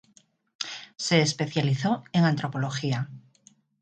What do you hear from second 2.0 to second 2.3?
en